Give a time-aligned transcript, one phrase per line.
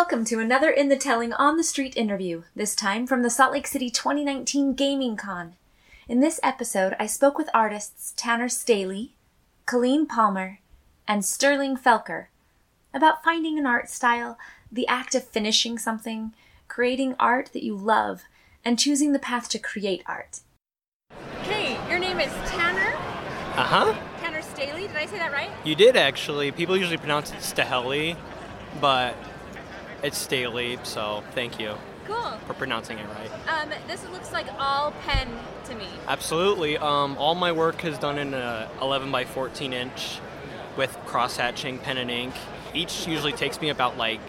[0.00, 3.52] Welcome to another In the Telling on the Street interview, this time from the Salt
[3.52, 5.56] Lake City 2019 Gaming Con.
[6.08, 9.12] In this episode, I spoke with artists Tanner Staley,
[9.66, 10.60] Colleen Palmer,
[11.06, 12.28] and Sterling Felker
[12.94, 14.38] about finding an art style,
[14.72, 16.32] the act of finishing something,
[16.66, 18.22] creating art that you love,
[18.64, 20.40] and choosing the path to create art.
[21.42, 22.96] Hey, your name is Tanner?
[23.54, 23.94] Uh huh.
[24.20, 25.50] Tanner Staley, did I say that right?
[25.62, 26.50] You did actually.
[26.52, 28.16] People usually pronounce it Staheli,
[28.80, 29.14] but
[30.02, 31.74] it's Staley, so thank you
[32.06, 32.32] Cool.
[32.46, 33.30] for pronouncing it right.
[33.62, 35.28] Um, this looks like all pen
[35.66, 35.86] to me.
[36.08, 36.78] Absolutely.
[36.78, 40.18] Um, all my work is done in a 11 by 14 inch
[40.76, 42.34] with cross hatching pen and ink.
[42.74, 44.20] Each usually takes me about like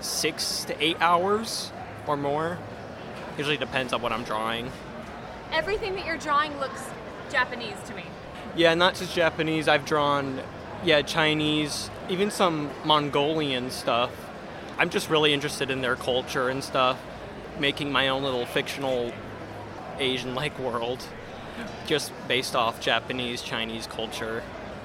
[0.00, 1.72] six to eight hours
[2.06, 2.58] or more.
[3.38, 4.70] Usually depends on what I'm drawing.
[5.52, 6.82] Everything that you're drawing looks
[7.30, 8.04] Japanese to me.
[8.56, 9.68] Yeah, not just Japanese.
[9.68, 10.40] I've drawn,
[10.84, 14.10] yeah, Chinese, even some Mongolian stuff.
[14.80, 16.98] I'm just really interested in their culture and stuff,
[17.58, 19.12] making my own little fictional
[19.98, 21.04] Asian-like world,
[21.86, 24.42] just based off Japanese, Chinese culture.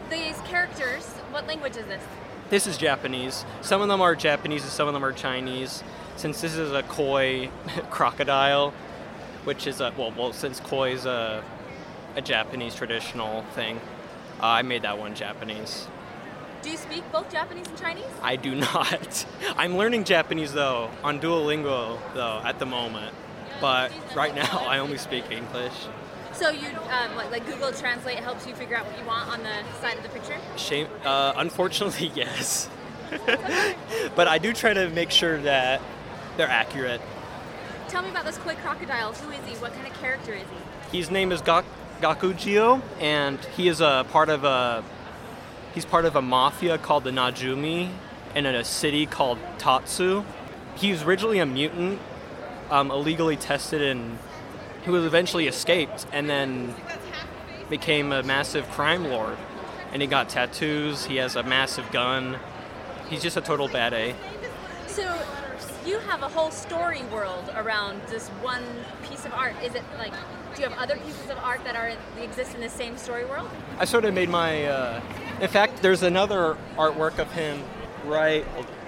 [0.10, 2.04] These characters, what language is this?
[2.50, 3.46] This is Japanese.
[3.62, 5.82] Some of them are Japanese and some of them are Chinese.
[6.18, 7.50] Since this is a koi
[7.90, 8.72] crocodile,
[9.46, 11.42] which is a well, well, since koi is a
[12.18, 13.78] a Japanese traditional thing,
[14.42, 15.88] uh, I made that one Japanese.
[16.66, 18.06] Do you speak both Japanese and Chinese?
[18.24, 19.28] I do not.
[19.56, 23.14] I'm learning Japanese though on Duolingo though at the moment,
[23.62, 25.74] but right now I only speak English.
[26.34, 29.44] So you, um, like, like Google Translate helps you figure out what you want on
[29.44, 30.38] the side of the picture?
[30.58, 30.88] Shame.
[31.04, 32.68] Uh, unfortunately, yes.
[34.16, 35.82] but I do try to make sure that
[36.36, 37.00] they're accurate.
[37.90, 39.14] Tell me about this koi crocodile.
[39.14, 39.54] Who is he?
[39.58, 40.48] What kind of character is
[40.92, 40.98] he?
[40.98, 41.64] His name is Gak-
[42.02, 44.84] Gakujio, and he is a part of a.
[45.76, 47.92] He's part of a mafia called the Najumi,
[48.34, 50.23] in a city called Tatsu.
[50.76, 52.00] He was originally a mutant,
[52.70, 54.18] um, illegally tested, and
[54.84, 56.73] he was eventually escaped, and then
[57.70, 59.38] became a massive crime lord.
[59.91, 61.06] And he got tattoos.
[61.06, 62.38] He has a massive gun.
[63.09, 64.16] He's just a total bad A.
[64.88, 65.03] So
[65.86, 68.63] you have a whole story world around this one
[69.09, 69.56] piece of art.
[69.62, 70.13] Is it like,
[70.56, 73.50] do you have other pieces of art that are exist in the same story world?
[73.78, 74.66] I sort of made my.
[74.66, 75.02] Uh,
[75.41, 77.62] in fact, there's another artwork of him
[78.06, 78.44] right.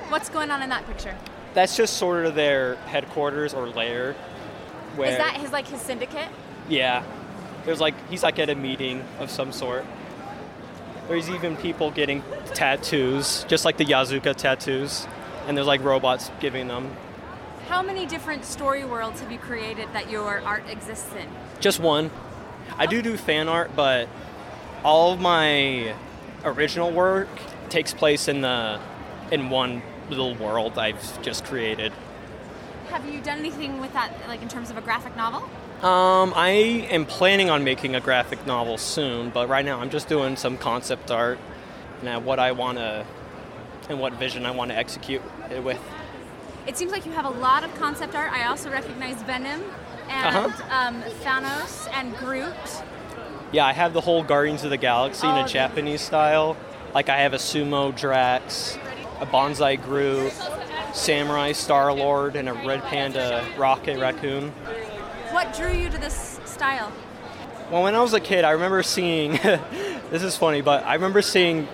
[0.10, 1.16] What's going on in that picture?
[1.54, 4.14] That's just sort of their headquarters or lair.
[4.96, 6.30] Where, Is that his like his syndicate?
[6.70, 7.04] Yeah.
[7.66, 9.86] There's like he's like at a meeting of some sort.
[11.08, 15.08] There's even people getting tattoos, just like the Yazuka tattoos,
[15.48, 16.96] and there's like robots giving them.
[17.70, 21.28] How many different story worlds have you created that your art exists in?
[21.60, 22.12] Just one.
[22.78, 24.08] I do do fan art, but
[24.84, 25.94] all of my
[26.44, 27.28] original work
[27.70, 28.80] takes place in the
[29.32, 31.92] in one little world I've just created.
[32.90, 35.42] Have you done anything with that, like in terms of a graphic novel?
[35.86, 36.50] Um, I
[36.90, 40.58] am planning on making a graphic novel soon, but right now I'm just doing some
[40.58, 41.38] concept art
[42.04, 43.06] and what I want to
[43.90, 45.22] and what vision I want to execute
[45.52, 45.80] it with.
[46.66, 48.32] It seems like you have a lot of concept art.
[48.32, 49.64] I also recognize Venom
[50.10, 50.64] and Uh-huh.
[50.88, 52.54] um, Thanos and Groot.
[53.52, 55.48] Yeah, I have the whole Guardians of the Galaxy in Oh, a.
[55.48, 56.58] Japanese style.
[56.94, 58.78] Like I have a sumo Drax,
[59.22, 60.34] a bonsai Groot,
[60.94, 64.50] samurai Star Lord, and a red panda Rocket Raccoon.
[65.32, 66.92] What drew you to this style?
[67.72, 69.32] Well, when I was a kid, I remember seeing.
[70.10, 71.68] this is funny, but I remember seeing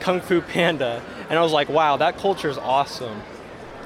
[0.00, 3.22] Kung Fu Panda, and I was like, "Wow, that culture is awesome."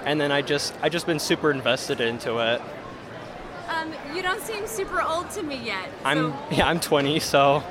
[0.04, 2.60] And then I just, I just been super invested into it.
[3.84, 5.88] Um, you don't seem super old to me yet.
[6.04, 7.62] I'm, yeah, I'm 20, so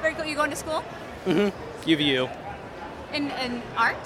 [0.00, 0.24] very cool.
[0.24, 0.82] You going to school
[1.26, 2.30] UVU.
[3.12, 3.96] in, in art?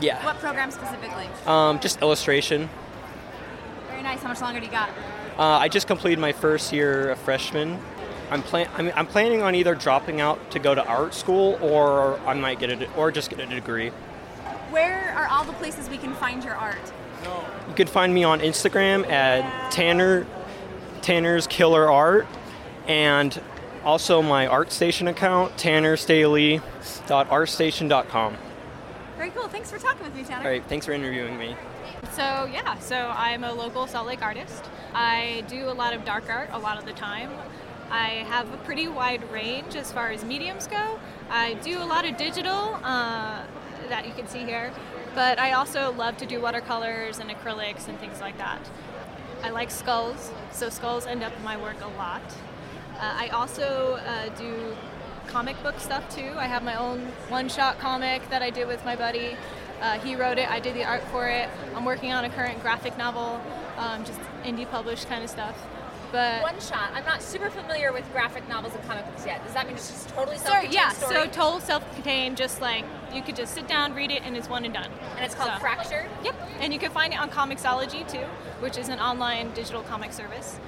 [0.00, 0.24] Yeah.
[0.24, 1.28] What program specifically?
[1.46, 2.68] Um, just illustration.
[3.88, 4.20] Very nice.
[4.20, 4.90] How much longer do you got?
[5.38, 7.78] Uh, I just completed my first year of freshman.
[8.30, 12.18] I'm, plan- I'm, I'm planning on either dropping out to go to art school, or
[12.20, 13.90] I might get a, de- or just get a degree.
[14.70, 16.92] Where are all the places we can find your art?
[17.68, 20.26] You can find me on Instagram at Tanner
[21.04, 22.26] Tanner's Killer Art,
[22.88, 23.38] and
[23.84, 28.36] also my ArtStation account, tannerstaheli.artstation.com.
[29.18, 29.48] Very cool.
[29.48, 30.42] Thanks for talking with me, Tanner.
[30.42, 31.54] All right, thanks for interviewing me.
[32.12, 34.64] So yeah, so I'm a local Salt Lake artist.
[34.94, 37.30] I do a lot of dark art a lot of the time.
[37.90, 40.98] I have a pretty wide range as far as mediums go.
[41.28, 43.42] I do a lot of digital uh,
[43.90, 44.72] that you can see here,
[45.14, 48.66] but I also love to do watercolors and acrylics and things like that.
[49.44, 52.22] I like skulls, so skulls end up in my work a lot.
[52.94, 54.74] Uh, I also uh, do
[55.26, 56.32] comic book stuff too.
[56.38, 59.36] I have my own one-shot comic that I did with my buddy.
[59.82, 60.50] Uh, he wrote it.
[60.50, 61.50] I did the art for it.
[61.74, 63.38] I'm working on a current graphic novel,
[63.76, 65.54] um, just indie published kind of stuff.
[66.14, 66.92] But One shot.
[66.94, 69.44] I'm not super familiar with graphic novels and comic books yet.
[69.44, 70.90] Does that mean it's just totally self-contained yeah.
[70.90, 71.12] story?
[71.12, 74.64] So total self-contained, just like you could just sit down, read it, and it's one
[74.64, 74.88] and done.
[75.16, 76.08] and it's called So- Fractured.
[76.22, 78.24] Yep, and you can find it on Comixology too,
[78.60, 80.60] which is an online digital comic service.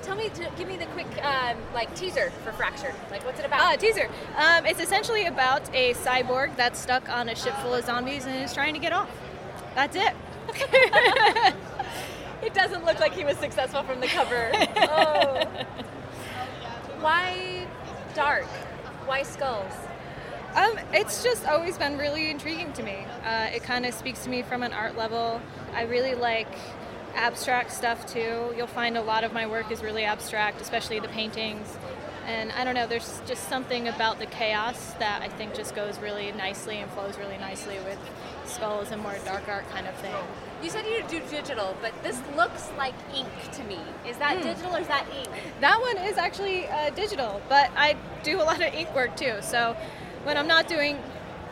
[0.00, 2.94] Tell me, give me the quick um, like teaser for Fractured.
[3.10, 3.60] Like, what's it about?
[3.60, 4.08] Ah, teaser.
[4.38, 8.42] Um, it's essentially about a cyborg that's stuck on a ship full of zombies and
[8.42, 9.10] is trying to get off.
[9.74, 10.14] That's it.
[12.46, 14.50] It doesn't look like he was successful from the cover.
[14.76, 15.44] oh.
[17.00, 17.68] Why
[18.14, 18.46] dark?
[19.06, 19.72] Why skulls?
[20.54, 23.06] Um, it's just always been really intriguing to me.
[23.24, 25.40] Uh, it kind of speaks to me from an art level.
[25.72, 26.48] I really like
[27.14, 28.52] abstract stuff too.
[28.56, 31.76] You'll find a lot of my work is really abstract, especially the paintings.
[32.26, 35.98] And I don't know, there's just something about the chaos that I think just goes
[36.00, 37.98] really nicely and flows really nicely with
[38.46, 40.14] skulls and more dark art kind of thing.
[40.62, 43.78] You said you do digital, but this looks like ink to me.
[44.06, 44.42] Is that Hmm.
[44.44, 45.28] digital or is that ink?
[45.60, 49.34] That one is actually uh, digital, but I do a lot of ink work too.
[49.40, 49.76] So
[50.22, 50.98] when I'm not doing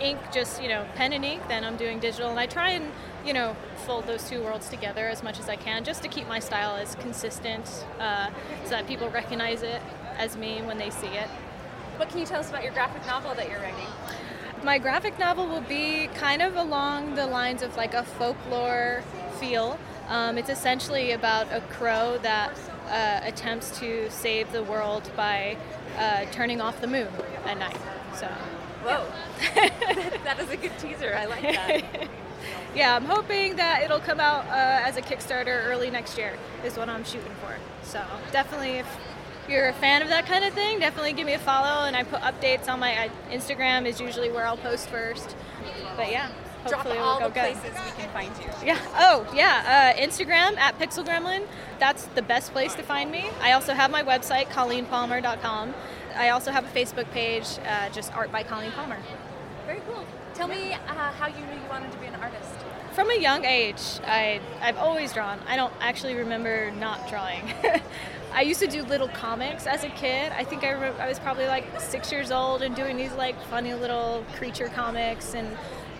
[0.00, 2.92] ink, just you know pen and ink, then I'm doing digital, and I try and
[3.26, 6.28] you know fold those two worlds together as much as I can, just to keep
[6.28, 7.66] my style as consistent,
[7.98, 8.28] uh,
[8.64, 9.82] so that people recognize it
[10.18, 11.28] as me when they see it.
[11.96, 13.88] What can you tell us about your graphic novel that you're writing?
[14.62, 19.02] My graphic novel will be kind of along the lines of like a folklore
[19.38, 19.78] feel.
[20.08, 22.52] Um, it's essentially about a crow that
[22.88, 25.56] uh, attempts to save the world by
[25.96, 27.08] uh, turning off the moon
[27.46, 27.78] at night.
[28.14, 28.26] So,
[28.84, 29.06] Whoa.
[30.24, 31.14] that is a good teaser.
[31.14, 32.08] I like that.
[32.74, 36.76] yeah, I'm hoping that it'll come out uh, as a Kickstarter early next year, is
[36.76, 37.56] what I'm shooting for.
[37.82, 38.02] So,
[38.32, 38.98] definitely, if
[39.48, 41.86] you're a fan of that kind of thing, definitely give me a follow.
[41.86, 45.36] And I put updates on my uh, Instagram, is usually where I'll post first.
[45.96, 46.30] But yeah,
[46.68, 47.56] Drop hopefully it'll the go good.
[47.56, 48.50] places we can find you.
[48.66, 48.78] Yeah.
[48.94, 49.94] Oh, yeah.
[49.96, 51.46] Uh, Instagram at Pixel Gremlin.
[51.78, 53.30] That's the best place to find me.
[53.40, 55.74] I also have my website, ColleenPalmer.com.
[56.16, 58.98] I also have a Facebook page, uh, just Art by Colleen Palmer.
[59.66, 60.04] Very cool.
[60.34, 60.78] Tell me uh,
[61.12, 62.50] how you knew you wanted to be an artist.
[62.92, 65.38] From a young age, I, I've always drawn.
[65.46, 67.52] I don't actually remember not drawing.
[68.32, 70.32] I used to do little comics as a kid.
[70.32, 73.74] I think I, I was probably like six years old and doing these like funny
[73.74, 75.48] little creature comics, and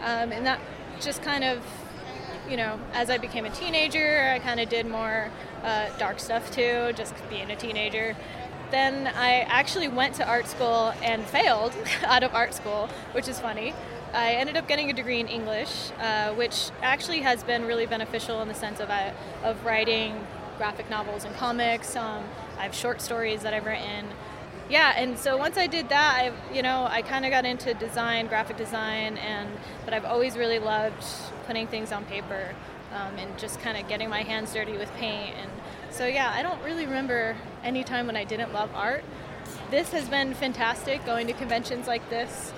[0.01, 0.61] um, and that
[1.01, 1.65] just kind of,
[2.49, 5.31] you know, as I became a teenager, I kind of did more
[5.65, 8.17] uh, dark stuff too, just being a teenager.
[8.71, 11.73] Then I actually went to art school and failed
[12.05, 13.75] out of art school, which is funny.
[14.13, 18.41] I ended up getting a degree in English, uh, which actually has been really beneficial
[18.43, 19.13] in the sense of uh,
[19.43, 20.27] of writing
[20.61, 21.97] graphic novels and comics.
[21.97, 22.23] Um,
[22.59, 24.05] I have short stories that I've written.
[24.69, 27.73] Yeah, and so once I did that, I you know I kind of got into
[27.73, 29.49] design, graphic design, and
[29.87, 31.03] but I've always really loved
[31.47, 32.55] putting things on paper
[32.93, 35.35] um, and just kind of getting my hands dirty with paint.
[35.41, 35.51] And
[35.91, 39.03] so yeah, I don't really remember any time when I didn't love art.
[39.71, 42.53] This has been fantastic going to conventions like this.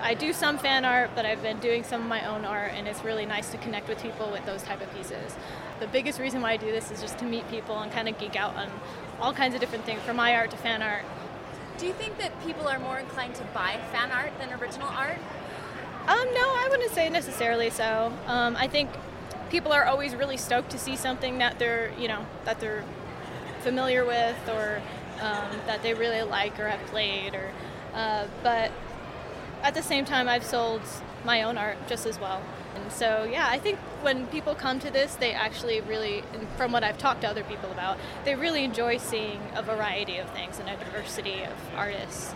[0.00, 2.86] I do some fan art, but I've been doing some of my own art, and
[2.86, 5.34] it's really nice to connect with people with those type of pieces.
[5.80, 8.18] The biggest reason why I do this is just to meet people and kind of
[8.18, 8.70] geek out on
[9.20, 11.04] all kinds of different things, from my art to fan art.
[11.78, 15.18] Do you think that people are more inclined to buy fan art than original art?
[16.06, 18.12] Um, no, I wouldn't say necessarily so.
[18.26, 18.90] Um, I think
[19.50, 22.84] people are always really stoked to see something that they're, you know, that they're
[23.60, 24.80] familiar with or
[25.20, 27.34] um, that they really like or have played.
[27.34, 27.50] Or,
[27.94, 28.70] uh, but
[29.62, 30.82] at the same time, I've sold
[31.24, 32.42] my own art just as well.
[32.76, 36.22] And so, yeah, I think when people come to this, they actually really,
[36.56, 40.28] from what I've talked to other people about, they really enjoy seeing a variety of
[40.30, 42.34] things and a diversity of artists.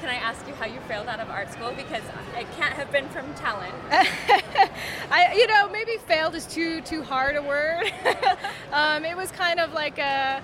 [0.00, 1.72] Can I ask you how you failed out of art school?
[1.76, 2.02] Because
[2.38, 3.74] it can't have been from talent.
[5.10, 7.92] I, you know, maybe failed is too too hard a word.
[8.72, 10.42] um, it was kind of like a,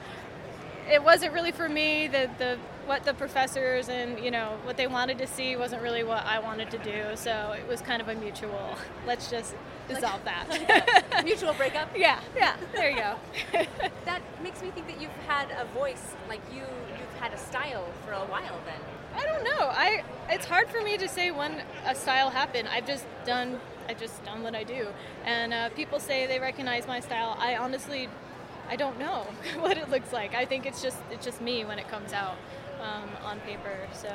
[0.91, 2.09] it wasn't really for me.
[2.09, 6.05] The the what the professors and you know what they wanted to see wasn't really
[6.05, 7.17] what I wanted to do.
[7.17, 8.77] So it was kind of a mutual.
[9.07, 9.55] Let's just
[9.89, 11.23] dissolve that.
[11.25, 11.89] Mutual breakup.
[11.97, 12.57] yeah, yeah.
[12.73, 13.17] There you go.
[14.05, 17.89] That makes me think that you've had a voice, like you, you've had a style
[18.05, 18.61] for a while.
[18.65, 18.81] Then.
[19.17, 19.67] I don't know.
[19.69, 22.69] I it's hard for me to say when a style happened.
[22.69, 24.89] I've just done I've just done what I do,
[25.25, 27.37] and uh, people say they recognize my style.
[27.39, 28.09] I honestly
[28.69, 29.27] I don't know
[29.61, 30.35] what it looks like.
[30.35, 32.37] I think it's just it's just me when it comes out
[32.81, 33.77] um, on paper.
[33.93, 34.13] So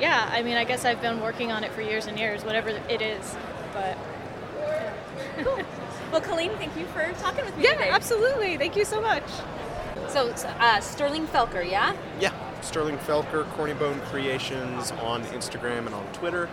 [0.00, 2.70] yeah, I mean, I guess I've been working on it for years and years, whatever
[2.70, 3.36] it is.
[3.72, 3.96] But
[5.44, 5.58] cool.
[6.10, 7.90] Well, Colleen, thank you for talking with me yeah, today.
[7.90, 8.56] absolutely.
[8.56, 9.24] Thank you so much.
[10.08, 11.94] So, uh, Sterling Felker, yeah?
[12.18, 16.48] Yeah, Sterling Felker, Corny Bone Creations on Instagram and on Twitter.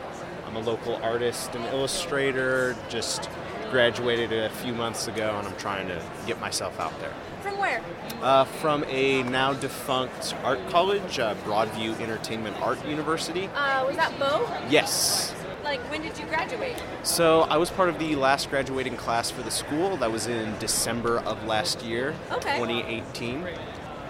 [0.45, 2.77] I'm I'm a local artist and illustrator.
[2.87, 3.29] Just
[3.75, 7.13] graduated a few months ago, and I'm trying to get myself out there.
[7.41, 7.81] From where?
[8.21, 13.47] Uh, from a now defunct art college, uh, Broadview Entertainment Art University.
[13.53, 14.47] Uh, was that Bo?
[14.69, 15.35] Yes.
[15.61, 16.81] Like, when did you graduate?
[17.03, 19.97] So I was part of the last graduating class for the school.
[19.97, 22.55] That was in December of last year, Okay.
[22.57, 23.45] 2018.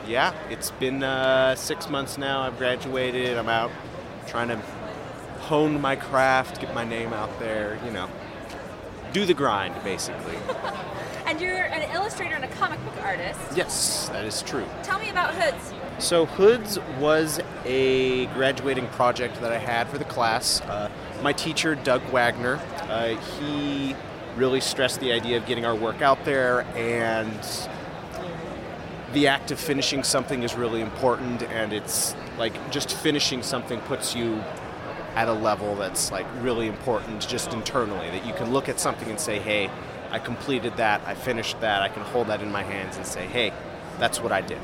[0.08, 2.42] Yeah, it's been uh, six months now.
[2.42, 3.36] I've graduated.
[3.36, 3.72] I'm out
[4.28, 4.58] trying to
[5.40, 7.80] hone my craft, get my name out there.
[7.84, 8.10] You know,
[9.16, 10.36] do the grind, basically.
[11.28, 13.40] And you're an illustrator and a comic book artist.
[13.56, 14.64] yes, that is true.
[14.84, 15.74] Tell me about Hoods.
[15.98, 20.62] So Hoods was a graduating project that I had for the class.
[20.62, 20.92] Uh,
[21.24, 23.96] my teacher, Doug Wagner, uh, he
[24.36, 27.40] really stressed the idea of getting our work out there, and
[29.14, 31.42] the act of finishing something is really important.
[31.42, 34.44] And it's like just finishing something puts you
[35.16, 38.10] at a level that's like really important just internally.
[38.12, 39.70] That you can look at something and say, "Hey,
[40.12, 41.02] I completed that.
[41.06, 41.82] I finished that.
[41.82, 43.54] I can hold that in my hands and say, "Hey,
[44.00, 44.60] that's what I did."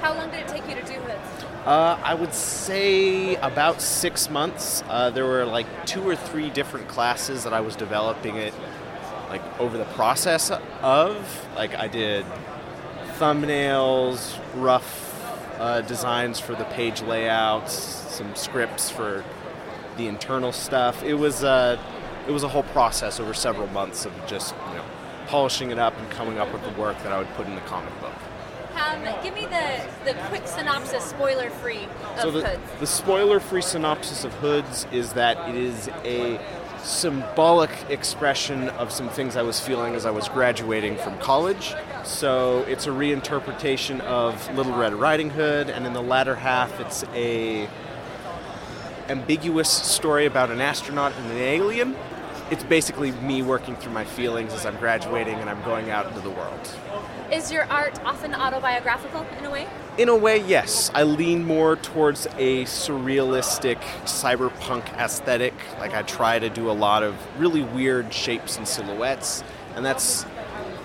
[0.00, 4.28] How long did it take you to do this Uh, I would say about six
[4.28, 4.84] months.
[4.86, 8.52] Uh, there were like two or three different classes that I was developing it,
[9.30, 10.50] like over the process
[10.82, 11.46] of.
[11.56, 12.26] Like I did
[13.18, 15.13] thumbnails, rough
[15.58, 19.24] uh, designs for the page layouts, some scripts for
[19.96, 21.02] the internal stuff.
[21.02, 21.78] It was uh,
[22.26, 24.84] it was a whole process over several months of just you know
[25.26, 27.60] polishing it up and coming up with the work that I would put in the
[27.62, 28.12] comic book.
[28.74, 32.80] Um, give me the, the quick synopsis, spoiler free, of So the, Hoods.
[32.80, 36.40] the spoiler-free synopsis of Hoods is that it is a
[36.84, 41.74] symbolic expression of some things I was feeling as I was graduating from college.
[42.04, 47.04] So it's a reinterpretation of Little Red Riding Hood, and in the latter half, it's
[47.14, 47.68] a
[49.08, 51.96] ambiguous story about an astronaut and an alien.
[52.50, 56.20] It's basically me working through my feelings as I'm graduating and I'm going out into
[56.20, 56.60] the world.
[57.32, 59.66] Is your art often autobiographical in a way?
[59.96, 60.90] In a way, yes.
[60.94, 65.54] I lean more towards a surrealistic cyberpunk aesthetic.
[65.78, 69.42] Like I try to do a lot of really weird shapes and silhouettes,
[69.74, 70.26] and that's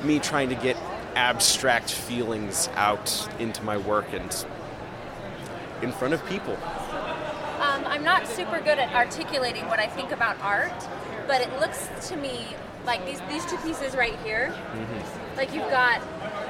[0.03, 0.77] me trying to get
[1.15, 4.46] abstract feelings out into my work and
[5.81, 6.53] in front of people.
[6.53, 10.88] Um, I'm not super good at articulating what I think about art,
[11.27, 12.55] but it looks to me
[12.86, 14.53] like these these two pieces right here.
[15.36, 16.01] Like you've got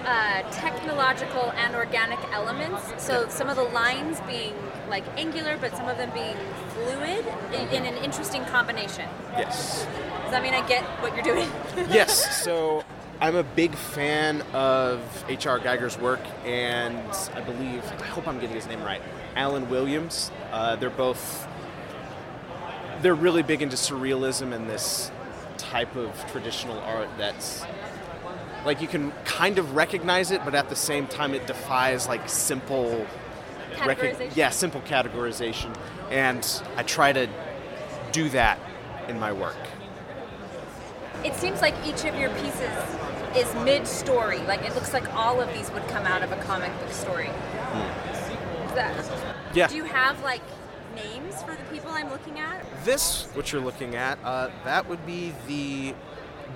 [0.06, 2.82] uh, technological and organic elements.
[2.98, 4.56] So some of the lines being
[4.90, 6.36] like angular, but some of them being
[6.70, 9.08] fluid in, in an interesting combination.
[9.38, 9.86] Yes.
[10.24, 11.50] Does that mean I get what you're doing?
[11.90, 12.84] yes, so
[13.22, 15.60] I'm a big fan of H.R.
[15.60, 16.98] Geiger's work, and
[17.36, 19.02] I believe, I hope I'm getting his name right,
[19.36, 20.32] Alan Williams.
[20.52, 21.48] Uh, they're both,
[23.02, 25.12] they're really big into surrealism and this
[25.60, 27.64] type of traditional art that's
[28.66, 32.28] like you can kind of recognize it, but at the same time it defies like
[32.28, 33.06] simple
[33.76, 34.36] Categorization?
[34.36, 35.76] yeah, simple categorization.
[36.10, 37.30] And I try to
[38.12, 38.60] do that
[39.08, 39.58] in my work.
[41.24, 42.72] It seems like each of your pieces
[43.36, 44.40] is mid-story.
[44.40, 47.28] Like it looks like all of these would come out of a comic book story.
[47.28, 48.68] Hmm.
[48.68, 49.68] Is that, Yeah.
[49.68, 50.42] Do you have like
[50.96, 52.64] names for the people I'm looking at?
[52.84, 55.94] This, what you're looking at, uh, that would be the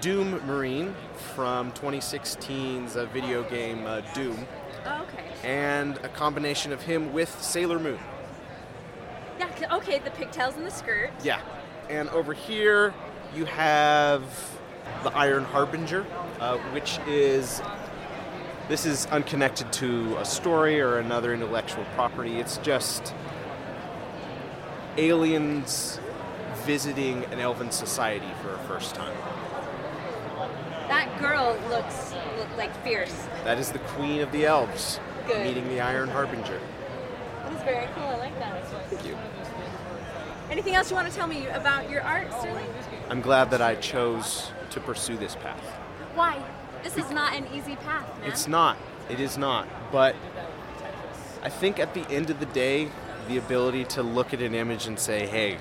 [0.02, 0.96] Doom Marine
[1.36, 4.46] from 2016's uh, video game uh, Doom,
[4.86, 5.24] Oh, okay.
[5.44, 8.00] and a combination of him with Sailor Moon.
[9.40, 9.76] Yeah.
[9.78, 10.00] Okay.
[10.00, 11.12] The pigtails and the skirt.
[11.24, 11.42] Yeah.
[11.90, 12.94] And over here,
[13.36, 14.24] you have
[15.04, 16.06] the Iron Harbinger,
[16.40, 17.62] uh, which is.
[18.70, 22.40] This is unconnected to a story or another intellectual property.
[22.40, 23.14] It's just
[24.98, 26.00] aliens
[26.66, 29.16] visiting an elven society for a first time.
[30.88, 33.14] That girl looks look like fierce.
[33.44, 35.46] That is the Queen of the Elves Good.
[35.46, 36.60] meeting the Iron Harbinger.
[37.44, 38.04] That is very cool.
[38.04, 38.66] I like that.
[38.90, 39.18] Thank you.
[40.50, 42.68] Anything else you want to tell me about your art, Sterling?
[43.10, 45.64] I'm glad that I chose to pursue this path.
[46.16, 46.42] Why?
[46.84, 48.30] This is not an easy path, man.
[48.30, 48.78] It's not.
[49.10, 49.68] It is not.
[49.92, 50.16] But
[51.42, 52.90] I think at the end of the day,
[53.28, 55.58] the ability to look at an image and say, hey,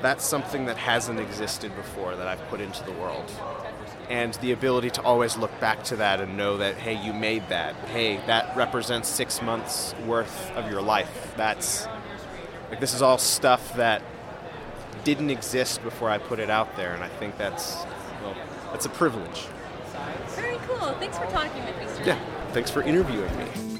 [0.00, 3.30] that's something that hasn't existed before that I've put into the world.
[4.08, 7.48] And the ability to always look back to that and know that, hey, you made
[7.48, 7.74] that.
[7.88, 11.34] Hey, that represents six months worth of your life.
[11.36, 11.86] That's
[12.70, 14.02] like this is all stuff that
[15.04, 17.76] didn't exist before I put it out there, and I think that's
[18.22, 18.36] well,
[18.70, 19.46] that's a privilege.
[20.28, 20.92] Very cool.
[20.94, 22.06] Thanks for talking with me, Sterling.
[22.06, 22.52] Yeah.
[22.52, 23.77] Thanks for interviewing me.